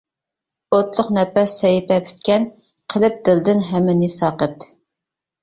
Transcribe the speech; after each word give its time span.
ئوتلۇق 0.77 1.11
نەپەس 1.17 1.53
سەھىپە 1.63 1.97
پۈتكەن، 2.07 2.47
قىلىپ 2.95 3.21
دىلدىن 3.29 3.63
ھەممىنى 3.69 4.11
ساقىت. 4.17 4.69